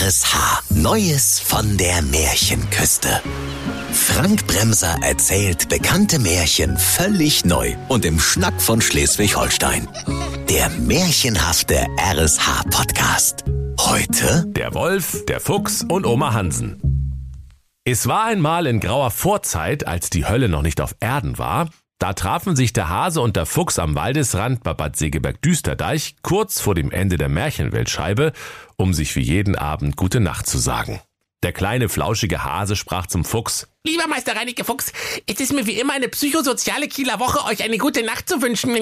[0.00, 0.64] RSH.
[0.70, 3.22] Neues von der Märchenküste.
[3.92, 9.86] Frank Bremser erzählt bekannte Märchen völlig neu und im Schnack von Schleswig-Holstein.
[10.48, 13.44] Der märchenhafte RSH-Podcast.
[13.78, 16.80] Heute Der Wolf, der Fuchs und Oma Hansen.
[17.84, 21.68] Es war einmal in grauer Vorzeit, als die Hölle noch nicht auf Erden war,
[21.98, 26.74] da trafen sich der Hase und der Fuchs am Waldesrand bei Bad Segeberg-Düsterdeich kurz vor
[26.74, 28.32] dem Ende der Märchenweltscheibe,
[28.76, 31.00] um sich wie jeden Abend gute Nacht zu sagen.
[31.42, 33.68] Der kleine flauschige Hase sprach zum Fuchs.
[33.86, 34.92] Lieber Meister Reinecke Fuchs,
[35.26, 38.74] es ist mir wie immer eine psychosoziale Kieler Woche, euch eine gute Nacht zu wünschen.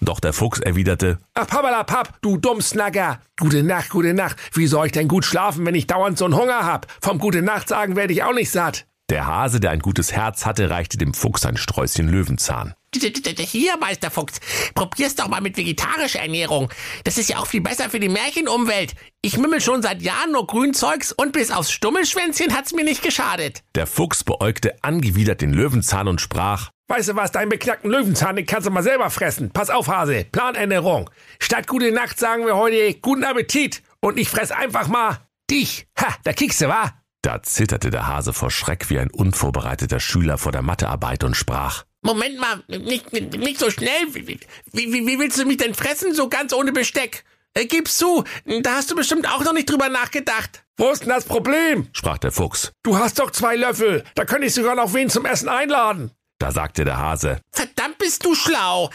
[0.00, 3.20] Doch der Fuchs erwiderte, Ach, Pappalapapp, du Dummsnacker.
[3.38, 4.36] Gute Nacht, gute Nacht.
[4.52, 6.86] Wie soll ich denn gut schlafen, wenn ich dauernd so einen Hunger hab?
[7.00, 8.86] Vom Gute Nacht sagen werde ich auch nicht satt.
[9.10, 12.74] Der Hase, der ein gutes Herz hatte, reichte dem Fuchs ein Sträußchen Löwenzahn.
[12.94, 14.40] Hier, Meister Fuchs,
[14.74, 16.70] probier's doch mal mit vegetarischer Ernährung.
[17.02, 18.94] Das ist ja auch viel besser für die Märchenumwelt.
[19.20, 23.62] Ich mümmel schon seit Jahren nur Grünzeugs und bis aufs Stummelschwänzchen hat's mir nicht geschadet.
[23.74, 28.46] Der Fuchs beäugte angewidert den Löwenzahn und sprach, Weißt du was, deinen beknackten Löwenzahn, den
[28.46, 29.50] kannst du mal selber fressen.
[29.50, 30.26] Pass auf, Hase.
[30.30, 31.08] Planänderung.
[31.40, 33.82] Statt Gute Nacht sagen wir heute Guten Appetit.
[34.00, 35.18] Und ich fress einfach mal
[35.50, 35.86] dich.
[35.98, 36.92] Ha, da kickst du, wa?
[37.24, 41.84] Da zitterte der Hase vor Schreck wie ein unvorbereiteter Schüler vor der Mathearbeit und sprach,
[42.02, 44.12] Moment mal, nicht, nicht so schnell.
[44.12, 44.38] Wie,
[44.72, 47.24] wie, wie willst du mich denn fressen, so ganz ohne Besteck?
[47.54, 50.64] Äh, gib's zu, da hast du bestimmt auch noch nicht drüber nachgedacht.
[50.76, 51.88] Wo ist denn das Problem?
[51.94, 52.72] sprach der Fuchs.
[52.82, 54.04] Du hast doch zwei Löffel.
[54.16, 56.10] Da könnte ich sogar noch wen zum Essen einladen.
[56.38, 58.90] Da sagte der Hase, Verdammt bist du schlau.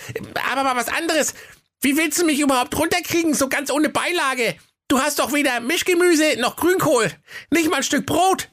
[0.52, 1.34] Aber mal was anderes.
[1.82, 4.56] Wie willst du mich überhaupt runterkriegen, so ganz ohne Beilage?
[4.90, 7.12] Du hast doch weder Mischgemüse noch Grünkohl.
[7.52, 8.50] Nicht mal ein Stück Brot.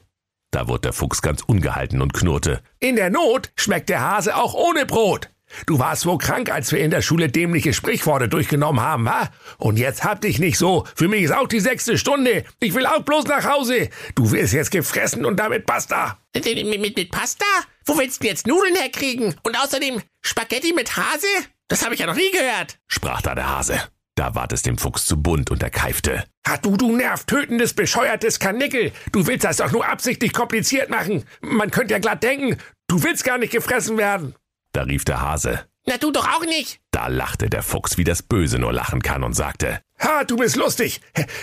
[0.51, 2.61] da wurde der Fuchs ganz ungehalten und knurrte.
[2.79, 5.29] In der Not schmeckt der Hase auch ohne Brot.
[5.65, 9.29] Du warst wohl krank, als wir in der Schule dämliche Sprichworte durchgenommen haben, wa?
[9.57, 10.85] Und jetzt hab dich nicht so.
[10.95, 12.43] Für mich ist auch die sechste Stunde.
[12.59, 13.89] Ich will auch bloß nach Hause.
[14.13, 16.19] Du wirst jetzt gefressen und damit basta.
[16.35, 17.45] Mit, mit, mit Pasta?
[17.85, 19.35] Wo willst du denn jetzt Nudeln herkriegen?
[19.43, 21.27] Und außerdem Spaghetti mit Hase?
[21.67, 22.77] Das habe ich ja noch nie gehört.
[22.87, 23.79] sprach da der Hase.
[24.17, 26.23] Da ward es dem Fuchs zu bunt und er keifte.
[26.47, 28.91] Ha, du, du nervtötendes, bescheuertes Karnickel.
[29.11, 31.23] Du willst das doch nur absichtlich kompliziert machen.
[31.41, 32.57] Man könnte ja glatt denken,
[32.87, 34.33] du willst gar nicht gefressen werden.
[34.73, 35.65] Da rief der Hase.
[35.85, 36.79] Na, du doch auch nicht.
[36.89, 40.55] Da lachte der Fuchs, wie das Böse nur lachen kann und sagte, Ha, du bist
[40.55, 40.99] lustig.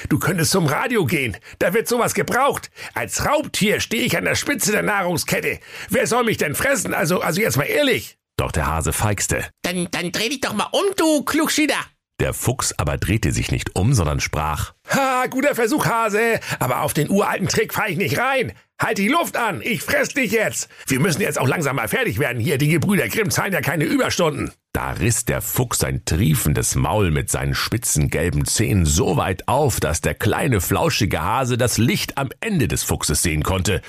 [0.08, 1.36] Du könntest zum Radio gehen.
[1.60, 2.72] Da wird sowas gebraucht.
[2.94, 5.60] Als Raubtier stehe ich an der Spitze der Nahrungskette.
[5.90, 6.92] Wer soll mich denn fressen?
[6.92, 8.16] Also, also jetzt mal ehrlich.
[8.36, 9.48] doch der Hase feixte.
[9.62, 11.76] Dann, dann dreh dich doch mal um, du Klugschieder.
[12.20, 16.38] Der Fuchs aber drehte sich nicht um, sondern sprach, Ha, guter Versuch, Hase.
[16.60, 18.52] Aber auf den uralten Trick fahr ich nicht rein.
[18.80, 19.60] Halt die Luft an.
[19.62, 20.68] Ich fress dich jetzt.
[20.86, 22.58] Wir müssen jetzt auch langsam mal fertig werden hier.
[22.58, 24.52] Die Gebrüder Grimm zahlen ja keine Überstunden.
[24.72, 29.80] Da riss der Fuchs sein triefendes Maul mit seinen spitzen gelben Zähnen so weit auf,
[29.80, 33.80] dass der kleine flauschige Hase das Licht am Ende des Fuchses sehen konnte.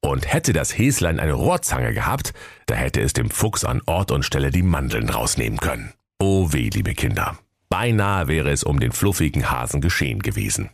[0.00, 2.34] Und hätte das Häslein eine Rohrzange gehabt,
[2.66, 5.94] da hätte es dem Fuchs an Ort und Stelle die Mandeln rausnehmen können.
[6.20, 7.38] Oh weh, liebe Kinder.
[7.74, 10.70] Beinahe wäre es um den fluffigen Hasen geschehen gewesen.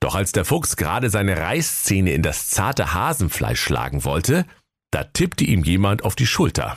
[0.00, 4.44] Doch als der Fuchs gerade seine Reißzähne in das zarte Hasenfleisch schlagen wollte,
[4.90, 6.76] da tippte ihm jemand auf die Schulter.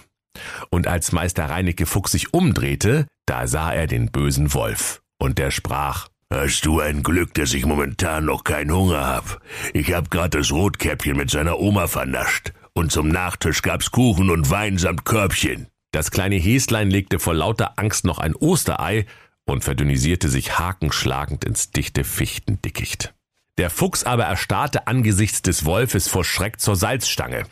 [0.70, 5.02] Und als Meister Reinecke Fuchs sich umdrehte, da sah er den bösen Wolf.
[5.18, 9.42] Und der sprach, Hast du ein Glück, dass ich momentan noch keinen Hunger hab.
[9.74, 12.54] Ich hab grad das Rotkäppchen mit seiner Oma vernascht.
[12.74, 15.66] Und zum Nachtisch gab's Kuchen und Wein samt Körbchen.
[15.92, 19.08] das kleine Häslein legte vor lauter Angst noch ein Osterei
[19.48, 23.14] und verdünnisierte sich hakenschlagend ins dichte Fichtendickicht.
[23.58, 27.46] Der Fuchs aber erstarrte angesichts des Wolfes vor Schreck zur Salzstange.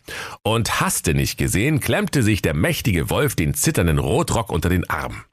[0.43, 5.23] Und hasste nicht gesehen, klemmte sich der mächtige Wolf den zitternden Rotrock unter den Arm.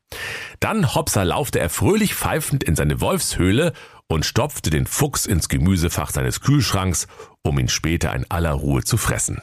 [0.60, 3.74] Dann hopsa laufte er fröhlich pfeifend in seine Wolfshöhle
[4.08, 7.06] und stopfte den Fuchs ins Gemüsefach seines Kühlschranks,
[7.42, 9.42] um ihn später in aller Ruhe zu fressen.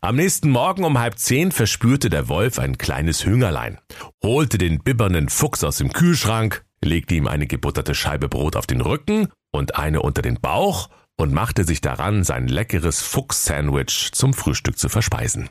[0.00, 3.78] Am nächsten Morgen um halb zehn verspürte der Wolf ein kleines Hüngerlein,
[4.22, 8.80] holte den bibbernden Fuchs aus dem Kühlschrank, legte ihm eine gebutterte Scheibe Brot auf den
[8.80, 14.78] Rücken und eine unter den Bauch und machte sich daran, sein leckeres Fuchs-Sandwich zum Frühstück
[14.78, 15.50] zu verspeisen.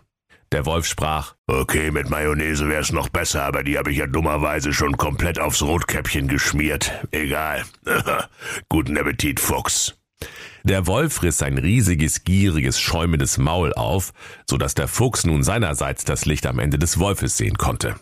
[0.54, 4.72] Der Wolf sprach, Okay, mit Mayonnaise wär's noch besser, aber die habe ich ja dummerweise
[4.72, 7.06] schon komplett aufs Rotkäppchen geschmiert.
[7.12, 7.66] Egal.
[8.70, 9.98] Guten Appetit, Fuchs.
[10.68, 14.12] Der Wolf riss sein riesiges, gieriges, schäumendes Maul auf,
[14.50, 17.96] so dass der Fuchs nun seinerseits das Licht am Ende des Wolfes sehen konnte.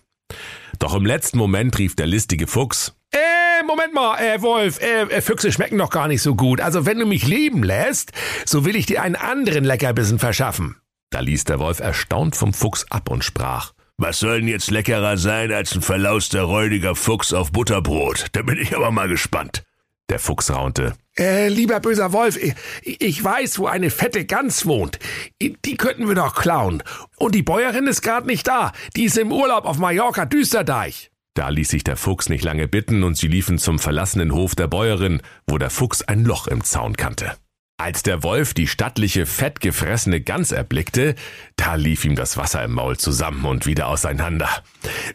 [0.79, 5.21] Doch im letzten Moment rief der listige Fuchs, Äh, Moment mal, äh, Wolf, äh, äh,
[5.21, 6.59] Füchse schmecken doch gar nicht so gut.
[6.59, 8.11] Also wenn du mich leben lässt,
[8.45, 10.77] so will ich dir einen anderen Leckerbissen verschaffen.
[11.11, 15.17] da ließ der Wolf erstaunt vom Fuchs ab und sprach, Was soll denn jetzt leckerer
[15.17, 18.25] sein als ein verlauster, räudiger Fuchs auf Butterbrot?
[18.33, 19.63] Da bin ich aber mal gespannt.
[20.09, 20.93] Der Fuchs raunte.
[21.17, 22.53] Äh, lieber böser Wolf, ich,
[22.83, 24.99] ich weiß, wo eine fette Gans wohnt.
[25.41, 26.83] Die könnten wir doch klauen.
[27.17, 28.71] Und die Bäuerin ist gerade nicht da.
[28.95, 31.11] Die ist im Urlaub auf Mallorca Düsterdeich.
[31.33, 34.67] Da ließ sich der Fuchs nicht lange bitten und sie liefen zum verlassenen Hof der
[34.67, 37.35] Bäuerin, wo der Fuchs ein Loch im Zaun kannte.
[37.77, 41.15] Als der Wolf die stattliche, fettgefressene Gans erblickte,
[41.57, 44.49] da lief ihm das Wasser im Maul zusammen und wieder auseinander.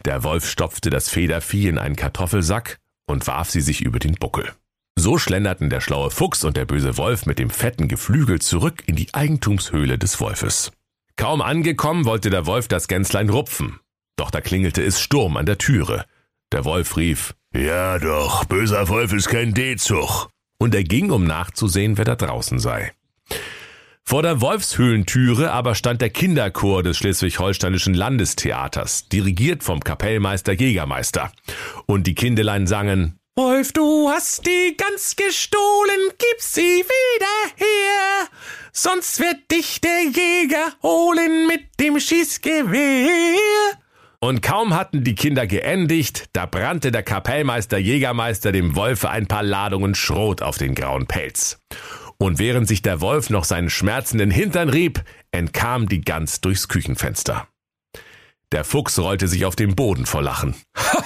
[0.05, 2.77] Der Wolf stopfte das Federvieh in einen Kartoffelsack
[3.07, 4.53] und warf sie sich über den Buckel.
[4.97, 8.95] So schlenderten der schlaue Fuchs und der böse Wolf mit dem fetten Geflügel zurück in
[8.95, 10.71] die Eigentumshöhle des Wolfes.
[11.15, 13.79] Kaum angekommen wollte der Wolf das Gänslein rupfen.
[14.17, 16.05] Doch da klingelte es Sturm an der Türe.
[16.51, 20.29] Der Wolf rief, Ja doch, böser Wolf ist kein D-Zug
[20.61, 22.91] und er ging, um nachzusehen, wer da draußen sei.
[24.03, 31.31] Vor der Wolfshöhlentüre aber stand der Kinderchor des Schleswig-Holsteinischen Landestheaters, dirigiert vom Kapellmeister Jägermeister.
[31.87, 38.27] Und die Kindelein sangen Wolf, du hast die Gans gestohlen, gib sie wieder her,
[38.73, 43.37] sonst wird dich der Jäger holen mit dem Schießgewehr.
[44.19, 49.43] Und kaum hatten die Kinder geendigt, da brannte der Kapellmeister Jägermeister dem Wolfe ein paar
[49.43, 51.57] Ladungen Schrot auf den grauen Pelz.
[52.17, 57.47] Und während sich der Wolf noch seinen schmerzenden Hintern rieb, entkam die Gans durchs Küchenfenster.
[58.51, 60.53] Der Fuchs rollte sich auf den Boden vor Lachen.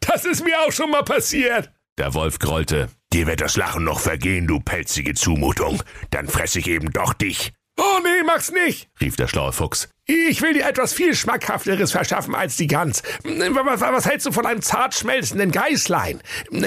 [0.00, 1.70] das ist mir auch schon mal passiert.
[1.98, 2.88] Der Wolf grollte.
[3.12, 5.82] Dir wird das Lachen noch vergehen, du pelzige Zumutung.
[6.10, 7.52] Dann fress ich eben doch dich.
[7.76, 9.88] Oh nee, mach's nicht, rief der schlaue Fuchs.
[10.04, 13.02] Ich will dir etwas viel Schmackhafteres verschaffen als die Gans.
[13.24, 16.20] Was, was hältst du von einem zart schmelzenden Geißlein?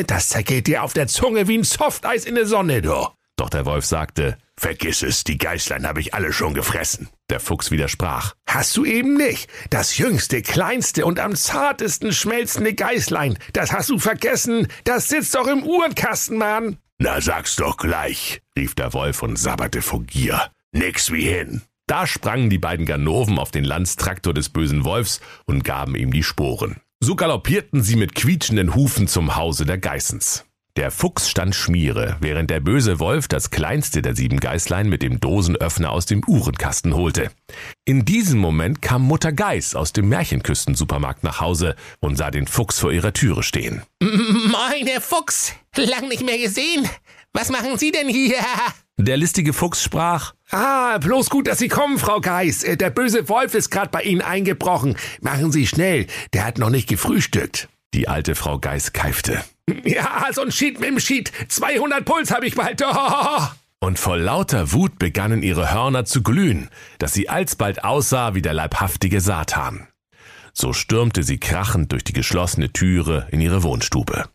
[0.07, 3.07] Das zergeht dir auf der Zunge wie ein Softeis in der Sonne, du.
[3.35, 7.09] Doch der Wolf sagte, Vergiss es, die Geißlein habe ich alle schon gefressen.
[7.29, 8.33] Der Fuchs widersprach.
[8.47, 9.49] Hast du eben nicht.
[9.69, 14.67] Das jüngste, kleinste und am zartesten schmelzende Geißlein, das hast du vergessen.
[14.83, 16.77] Das sitzt doch im Uhrenkasten, Mann.
[16.99, 20.51] Na, sag's doch gleich, rief der Wolf und sabberte vor Gier.
[20.71, 21.63] Nix wie hin.
[21.87, 26.23] Da sprangen die beiden Ganoven auf den Landstraktor des bösen Wolfs und gaben ihm die
[26.23, 26.77] Sporen.
[27.01, 30.45] So galoppierten sie mit quietschenden Hufen zum Hause der Geißens.
[30.75, 35.19] Der Fuchs stand Schmiere, während der böse Wolf das kleinste der sieben Geißlein mit dem
[35.19, 37.29] Dosenöffner aus dem Uhrenkasten holte.
[37.85, 42.79] In diesem Moment kam Mutter Geiß aus dem Märchenküstensupermarkt nach Hause und sah den Fuchs
[42.79, 43.83] vor ihrer Türe stehen.
[44.01, 45.53] Moin, Herr Fuchs!
[45.75, 46.89] Lang nicht mehr gesehen.
[47.33, 48.37] Was machen Sie denn hier?
[48.97, 52.63] Der listige Fuchs sprach, Ah, bloß gut, dass Sie kommen, Frau Geiß.
[52.63, 54.97] Äh, der böse Wolf ist gerade bei Ihnen eingebrochen.
[55.21, 57.69] Machen Sie schnell, der hat noch nicht gefrühstückt.
[57.93, 59.43] Die alte Frau Geiß keifte.
[59.85, 61.31] Ja, so ein Schied mit dem Schied.
[61.47, 62.81] 200 Puls habe ich bald.
[62.85, 63.41] Oh.
[63.79, 66.69] Und vor lauter Wut begannen ihre Hörner zu glühen,
[66.99, 69.87] dass sie alsbald aussah wie der leibhaftige Satan.
[70.53, 74.29] So stürmte sie krachend durch die geschlossene Türe in ihre Wohnstube.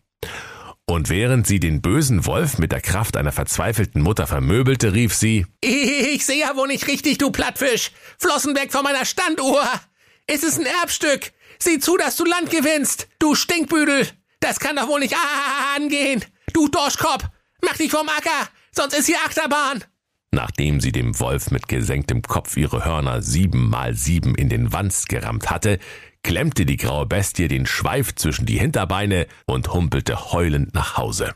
[0.85, 5.45] Und während sie den bösen Wolf mit der Kraft einer verzweifelten Mutter vermöbelte, rief sie
[5.61, 7.91] Ich sehe ja wohl nicht richtig, du Plattfisch.
[8.17, 9.63] Flossen weg von meiner Standuhr.
[10.27, 11.31] Es ist ein Erbstück.
[11.57, 14.07] Sieh zu, dass du Land gewinnst, du Stinkbüdel.
[14.39, 15.15] Das kann doch wohl nicht
[15.75, 16.23] angehen.
[16.53, 17.25] Du Dorschkopf,
[17.63, 19.83] mach dich vom Acker, sonst ist hier Achterbahn.
[20.31, 25.09] Nachdem sie dem Wolf mit gesenktem Kopf ihre Hörner sieben mal sieben in den Wanst
[25.09, 25.79] gerammt hatte,
[26.23, 31.33] klemmte die graue Bestie den Schweif zwischen die Hinterbeine und humpelte heulend nach Hause.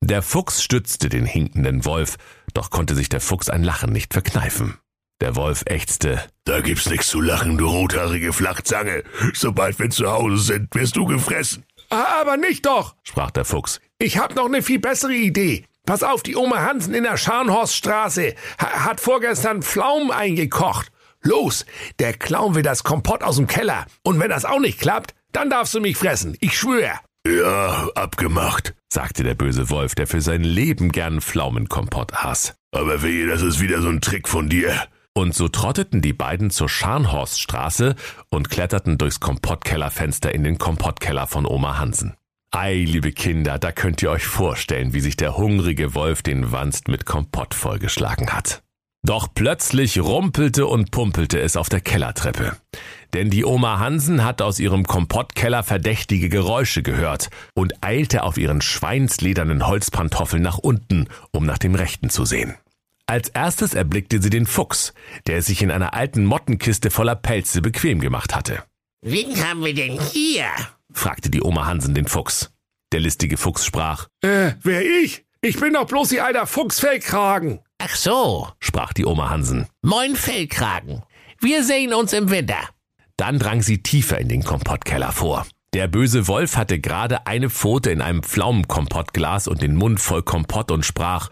[0.00, 2.16] Der Fuchs stützte den hinkenden Wolf,
[2.52, 4.78] doch konnte sich der Fuchs ein Lachen nicht verkneifen.
[5.20, 6.20] Der Wolf ächzte.
[6.44, 9.04] Da gibt's nichts zu lachen, du rothaarige Flachzange.
[9.32, 11.64] Sobald wir zu Hause sind, wirst du gefressen.
[11.94, 13.80] Aber nicht doch, sprach der Fuchs.
[13.98, 15.64] Ich hab noch ne viel bessere Idee.
[15.86, 20.90] Pass auf, die Oma Hansen in der Scharnhorststraße hat vorgestern Pflaumen eingekocht.
[21.22, 21.66] Los,
[21.98, 23.86] der klauen wir das Kompott aus dem Keller.
[24.02, 26.36] Und wenn das auch nicht klappt, dann darfst du mich fressen.
[26.40, 27.00] Ich schwör.
[27.26, 32.54] Ja, abgemacht, sagte der böse Wolf, der für sein Leben gern Pflaumenkompott aß.
[32.72, 34.86] Aber wehe, das ist wieder so ein Trick von dir.
[35.16, 37.94] Und so trotteten die beiden zur Scharnhorststraße
[38.30, 42.16] und kletterten durchs Kompottkellerfenster in den Kompottkeller von Oma Hansen.
[42.50, 46.88] Ei, liebe Kinder, da könnt ihr euch vorstellen, wie sich der hungrige Wolf den Wanst
[46.88, 48.62] mit Kompott vollgeschlagen hat.
[49.06, 52.56] Doch plötzlich rumpelte und pumpelte es auf der Kellertreppe.
[53.12, 58.62] Denn die Oma Hansen hat aus ihrem Kompottkeller verdächtige Geräusche gehört und eilte auf ihren
[58.62, 62.54] schweinsledernen Holzpantoffeln nach unten, um nach dem Rechten zu sehen.
[63.06, 64.94] Als erstes erblickte sie den Fuchs,
[65.26, 68.64] der sich in einer alten Mottenkiste voller Pelze bequem gemacht hatte.
[69.02, 70.46] Wen haben wir denn hier?
[70.90, 72.50] fragte die Oma Hansen den Fuchs.
[72.92, 74.08] Der listige Fuchs sprach.
[74.22, 75.24] Äh, wer ich?
[75.42, 77.60] Ich bin doch bloß die alter Fuchsfellkragen.
[77.78, 79.66] Ach so, sprach die Oma Hansen.
[79.82, 81.02] Moin Fellkragen.
[81.40, 82.70] Wir sehen uns im Winter.
[83.18, 85.46] Dann drang sie tiefer in den Kompottkeller vor.
[85.74, 90.70] Der böse Wolf hatte gerade eine Pfote in einem Pflaumenkompottglas und den Mund voll Kompott
[90.70, 91.30] und sprach,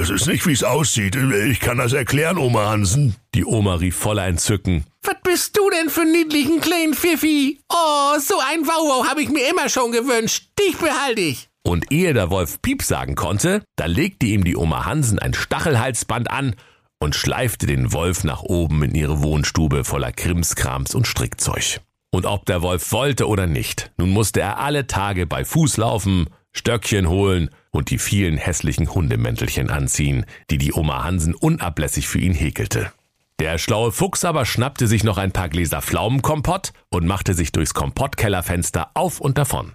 [0.00, 1.14] Es ist nicht, wie es aussieht.
[1.14, 3.14] Ich kann das erklären, Oma Hansen.
[3.34, 7.60] die Oma rief voller Entzücken, Was bist du denn für einen niedlichen kleinen Pfiffi?
[7.72, 10.48] Oh, so ein Wauwau habe ich mir immer schon gewünscht.
[10.58, 11.48] Dich behalte ich.
[11.62, 16.28] Und ehe der Wolf Piep sagen konnte, da legte ihm die Oma Hansen ein Stachelhalsband
[16.30, 16.56] an
[16.98, 21.80] und schleifte den Wolf nach oben in ihre Wohnstube voller Krimskrams und Strickzeug.
[22.10, 26.28] Und ob der Wolf wollte oder nicht, nun musste er alle Tage bei Fuß laufen,
[26.50, 32.34] Stöckchen holen und die vielen hässlichen Hundemäntelchen anziehen, die die Oma Hansen unablässig für ihn
[32.34, 32.92] häkelte.
[33.40, 37.74] Der schlaue Fuchs aber schnappte sich noch ein paar Gläser Pflaumenkompott und machte sich durchs
[37.74, 39.74] Kompottkellerfenster auf und davon.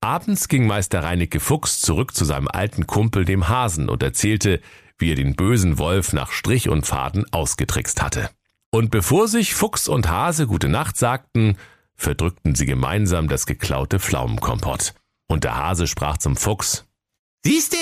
[0.00, 4.60] Abends ging Meister Reinecke Fuchs zurück zu seinem alten Kumpel dem Hasen und erzählte,
[4.96, 8.30] wie er den bösen Wolf nach Strich und Faden ausgetrickst hatte.
[8.70, 11.56] Und bevor sich Fuchs und Hase gute Nacht sagten,
[11.94, 14.94] verdrückten sie gemeinsam das geklaute Pflaumenkompott.
[15.26, 16.87] Und der Hase sprach zum Fuchs,
[17.44, 17.76] Siehste,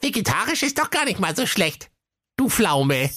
[0.00, 1.90] vegetarisch ist doch gar nicht mal so schlecht.
[2.36, 3.10] Du Pflaume.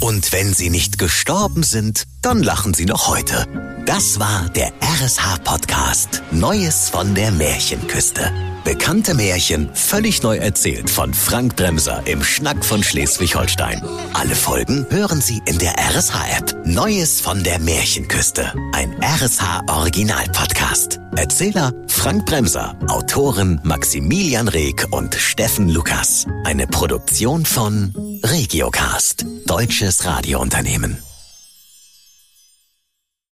[0.00, 3.46] Und wenn sie nicht gestorben sind, dann lachen sie noch heute.
[3.86, 8.32] Das war der RSH-Podcast Neues von der Märchenküste.
[8.64, 13.80] Bekannte Märchen völlig neu erzählt von Frank Bremser im Schnack von Schleswig-Holstein.
[14.12, 16.66] Alle Folgen hören Sie in der RSH-App.
[16.66, 18.52] Neues von der Märchenküste.
[18.72, 20.98] Ein RSH-Original-Podcast.
[21.14, 22.74] Erzähler Frank Bremser.
[22.88, 26.26] Autoren Maximilian Reg und Steffen Lukas.
[26.42, 29.24] Eine Produktion von Regiocast.
[29.46, 30.98] Deutsches Radiounternehmen.